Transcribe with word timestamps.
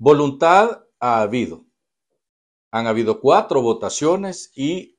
voluntad 0.00 0.86
ha 0.98 1.20
habido. 1.20 1.66
Han 2.72 2.86
habido 2.86 3.20
cuatro 3.20 3.60
votaciones 3.62 4.50
y 4.56 4.98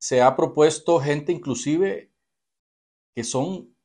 se 0.00 0.22
ha 0.22 0.34
propuesto 0.34 0.98
gente 0.98 1.30
inclusive 1.30 2.10
que 3.14 3.22
son 3.22 3.76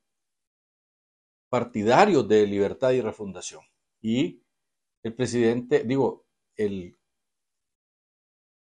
partidarios 1.50 2.26
de 2.26 2.46
libertad 2.46 2.92
y 2.92 3.00
refundación. 3.00 3.62
Y 4.00 4.42
el 5.02 5.14
presidente, 5.14 5.84
digo, 5.84 6.24
el 6.56 6.96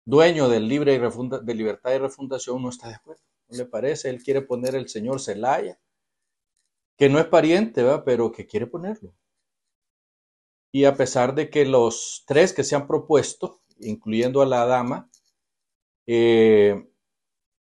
dueño 0.05 0.49
del 0.49 0.67
libre 0.67 0.95
y 0.95 0.97
refunda, 0.97 1.39
de 1.39 1.53
libertad 1.53 1.93
y 1.93 1.99
refundación 1.99 2.61
no 2.61 2.69
está 2.69 2.87
de 2.89 2.95
acuerdo. 2.95 3.21
¿No 3.49 3.57
le 3.57 3.65
parece? 3.65 4.09
Él 4.09 4.23
quiere 4.23 4.41
poner 4.41 4.73
el 4.75 4.89
señor 4.89 5.21
Zelaya, 5.21 5.79
que 6.97 7.09
no 7.09 7.19
es 7.19 7.25
pariente, 7.27 7.83
¿va? 7.83 8.03
pero 8.03 8.31
que 8.31 8.47
quiere 8.47 8.65
ponerlo. 8.65 9.13
Y 10.75 10.85
a 10.85 10.95
pesar 10.95 11.35
de 11.35 11.51
que 11.51 11.65
los 11.65 12.23
tres 12.25 12.51
que 12.51 12.63
se 12.63 12.75
han 12.75 12.87
propuesto, 12.87 13.61
incluyendo 13.79 14.41
a 14.41 14.47
la 14.47 14.65
dama, 14.65 15.11
eh, 16.07 16.89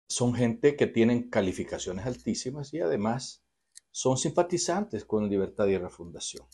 son 0.10 0.34
gente 0.34 0.76
que 0.76 0.88
tienen 0.88 1.30
calificaciones 1.30 2.06
altísimas 2.06 2.74
y 2.74 2.82
además 2.82 3.44
son 3.92 4.18
simpatizantes 4.18 5.06
con 5.06 5.30
Libertad 5.30 5.68
y 5.68 5.78
Refundación. 5.78 6.46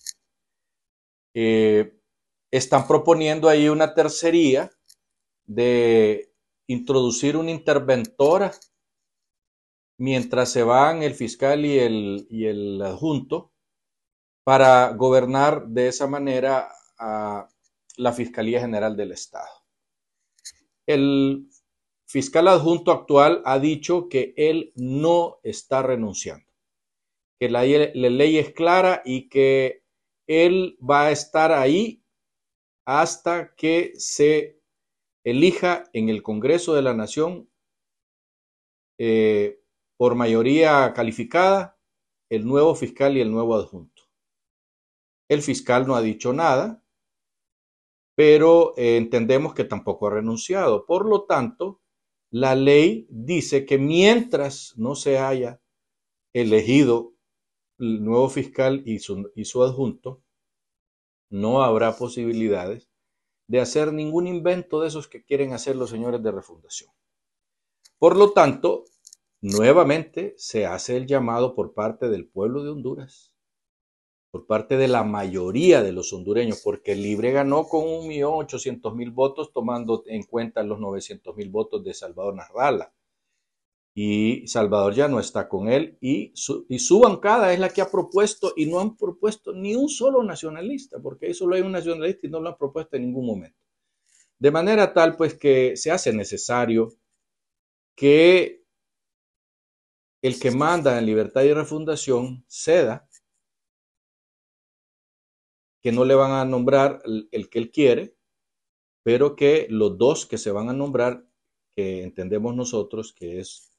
Eh, 1.33 1.99
están 2.51 2.87
proponiendo 2.87 3.49
ahí 3.49 3.67
una 3.67 3.95
tercería 3.95 4.69
de 5.45 6.31
introducir 6.67 7.35
una 7.35 7.49
interventora 7.49 8.51
mientras 9.97 10.51
se 10.51 10.61
van 10.61 11.01
el 11.01 11.15
fiscal 11.15 11.65
y 11.65 11.79
el, 11.79 12.27
y 12.29 12.45
el 12.45 12.79
adjunto 12.81 13.52
para 14.43 14.91
gobernar 14.93 15.67
de 15.67 15.87
esa 15.87 16.07
manera 16.07 16.69
a 16.97 17.47
la 17.97 18.13
Fiscalía 18.13 18.59
General 18.59 18.95
del 18.95 19.11
Estado. 19.11 19.63
El 20.85 21.47
fiscal 22.05 22.47
adjunto 22.47 22.91
actual 22.91 23.41
ha 23.45 23.59
dicho 23.59 24.09
que 24.09 24.33
él 24.35 24.73
no 24.75 25.39
está 25.43 25.81
renunciando, 25.81 26.51
que 27.39 27.49
la, 27.49 27.63
ley 27.63 28.37
es 28.37 28.51
clara 28.51 29.01
y 29.05 29.29
que 29.29 29.83
él 30.27 30.77
va 30.79 31.07
a 31.07 31.11
estar 31.11 31.51
ahí 31.51 32.03
hasta 32.85 33.55
que 33.55 33.93
se 33.95 34.59
elija 35.23 35.85
en 35.93 36.09
el 36.09 36.21
Congreso 36.21 36.73
de 36.73 36.81
la 36.81 36.93
Nación 36.93 37.49
eh, 38.97 39.61
por 39.95 40.15
mayoría 40.15 40.91
calificada 40.93 41.79
el 42.29 42.45
nuevo 42.45 42.75
fiscal 42.75 43.15
y 43.15 43.21
el 43.21 43.31
nuevo 43.31 43.55
adjunto. 43.55 43.92
El 45.27 45.41
fiscal 45.41 45.87
no 45.87 45.95
ha 45.95 46.01
dicho 46.01 46.33
nada, 46.33 46.83
pero 48.15 48.73
eh, 48.77 48.97
entendemos 48.97 49.53
que 49.53 49.63
tampoco 49.63 50.07
ha 50.07 50.11
renunciado. 50.11 50.85
Por 50.85 51.05
lo 51.05 51.23
tanto, 51.23 51.81
la 52.29 52.55
ley 52.55 53.07
dice 53.09 53.65
que 53.65 53.77
mientras 53.77 54.73
no 54.77 54.95
se 54.95 55.17
haya 55.17 55.61
elegido 56.33 57.13
el 57.79 58.03
nuevo 58.03 58.29
fiscal 58.29 58.83
y 58.85 58.99
su, 58.99 59.31
y 59.35 59.45
su 59.45 59.63
adjunto, 59.63 60.21
no 61.29 61.63
habrá 61.63 61.97
posibilidades 61.97 62.89
de 63.47 63.59
hacer 63.59 63.91
ningún 63.91 64.27
invento 64.27 64.81
de 64.81 64.87
esos 64.87 65.07
que 65.07 65.23
quieren 65.23 65.53
hacer 65.53 65.75
los 65.75 65.89
señores 65.89 66.21
de 66.23 66.31
refundación. 66.31 66.91
Por 67.97 68.15
lo 68.15 68.31
tanto, 68.31 68.85
nuevamente 69.41 70.33
se 70.37 70.65
hace 70.65 70.97
el 70.97 71.07
llamado 71.07 71.55
por 71.55 71.73
parte 71.73 72.09
del 72.09 72.27
pueblo 72.27 72.63
de 72.63 72.69
Honduras 72.69 73.33
por 74.33 74.47
parte 74.47 74.77
de 74.77 74.87
la 74.87 75.03
mayoría 75.03 75.83
de 75.83 75.91
los 75.91 76.11
hondureños, 76.11 76.61
porque 76.63 76.95
Libre 76.95 77.31
ganó 77.31 77.67
con 77.67 77.83
1.800.000 77.83 79.13
votos, 79.13 79.53
tomando 79.53 80.03
en 80.07 80.23
cuenta 80.23 80.63
los 80.63 80.79
900.000 80.79 81.51
votos 81.51 81.83
de 81.83 81.93
Salvador 81.93 82.33
Narrala. 82.33 82.91
Y 83.93 84.47
Salvador 84.47 84.95
ya 84.95 85.07
no 85.07 85.19
está 85.19 85.47
con 85.47 85.69
él 85.69 85.99
y 86.01 86.31
su, 86.33 86.65
y 86.67 86.79
su 86.79 86.99
bancada 86.99 87.53
es 87.53 87.59
la 87.59 87.69
que 87.69 87.83
ha 87.83 87.91
propuesto 87.91 88.53
y 88.55 88.65
no 88.65 88.79
han 88.79 88.97
propuesto 88.97 89.53
ni 89.53 89.75
un 89.75 89.87
solo 89.87 90.23
nacionalista, 90.23 90.99
porque 90.99 91.27
ahí 91.27 91.35
solo 91.35 91.55
hay 91.55 91.61
un 91.61 91.71
nacionalista 91.71 92.25
y 92.25 92.31
no 92.31 92.39
lo 92.39 92.49
han 92.49 92.57
propuesto 92.57 92.95
en 92.95 93.03
ningún 93.03 93.27
momento. 93.27 93.59
De 94.39 94.49
manera 94.49 94.95
tal, 94.95 95.15
pues, 95.15 95.35
que 95.35 95.77
se 95.77 95.91
hace 95.91 96.11
necesario 96.11 96.91
que 97.95 98.63
el 100.23 100.39
que 100.39 100.49
manda 100.49 100.97
en 100.97 101.05
libertad 101.05 101.43
y 101.43 101.53
refundación 101.53 102.43
ceda 102.47 103.07
que 105.83 105.91
no 105.91 106.05
le 106.05 106.15
van 106.15 106.31
a 106.31 106.45
nombrar 106.45 107.03
el, 107.05 107.49
que 107.49 107.59
él 107.59 107.69
quiere, 107.69 108.15
pero 109.03 109.35
que 109.35 109.67
los 109.69 109.97
dos 109.97 110.25
que 110.25 110.37
se 110.37 110.51
van 110.51 110.69
a 110.69 110.73
nombrar, 110.73 111.27
que 111.75 112.03
entendemos 112.03 112.55
nosotros 112.55 113.11
que, 113.13 113.39
es, 113.39 113.77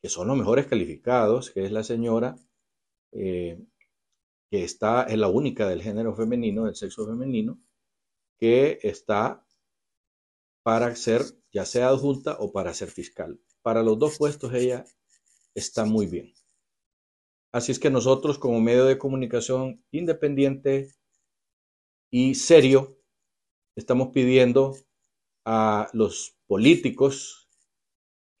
que 0.00 0.08
son 0.08 0.28
los 0.28 0.36
mejores 0.36 0.66
calificados, 0.66 1.50
que 1.50 1.64
es 1.64 1.72
la 1.72 1.82
señora 1.82 2.36
eh, 3.12 3.60
que 4.48 4.62
está, 4.62 5.02
es 5.04 5.18
la 5.18 5.28
única 5.28 5.68
del 5.68 5.82
género 5.82 6.14
femenino, 6.14 6.66
del 6.66 6.76
sexo 6.76 7.04
femenino, 7.06 7.60
que 8.38 8.78
está 8.82 9.44
para 10.62 10.94
ser 10.94 11.22
ya 11.52 11.64
sea 11.64 11.88
adjunta 11.88 12.36
o 12.38 12.52
para 12.52 12.74
ser 12.74 12.90
fiscal. 12.90 13.40
Para 13.62 13.82
los 13.82 13.98
dos 13.98 14.18
puestos 14.18 14.54
ella 14.54 14.84
está 15.54 15.84
muy 15.84 16.06
bien. 16.06 16.32
Así 17.52 17.72
es 17.72 17.80
que 17.80 17.90
nosotros 17.90 18.38
como 18.38 18.60
medio 18.60 18.84
de 18.84 18.98
comunicación 18.98 19.84
independiente, 19.90 20.92
y 22.10 22.34
serio, 22.34 22.98
estamos 23.76 24.08
pidiendo 24.08 24.76
a 25.44 25.88
los 25.92 26.36
políticos 26.46 27.48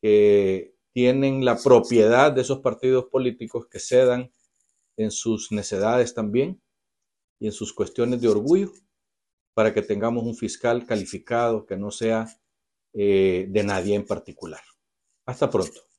que 0.02 0.74
tienen 0.92 1.44
la 1.44 1.56
propiedad 1.56 2.32
de 2.32 2.40
esos 2.40 2.60
partidos 2.60 3.06
políticos 3.06 3.66
que 3.70 3.78
cedan 3.78 4.32
en 4.96 5.10
sus 5.10 5.52
necedades 5.52 6.14
también 6.14 6.60
y 7.38 7.46
en 7.46 7.52
sus 7.52 7.72
cuestiones 7.72 8.20
de 8.20 8.28
orgullo 8.28 8.72
para 9.54 9.72
que 9.72 9.82
tengamos 9.82 10.24
un 10.24 10.34
fiscal 10.34 10.86
calificado 10.86 11.64
que 11.66 11.76
no 11.76 11.90
sea 11.90 12.26
eh, 12.92 13.46
de 13.48 13.62
nadie 13.62 13.94
en 13.94 14.06
particular. 14.06 14.62
Hasta 15.26 15.48
pronto. 15.48 15.89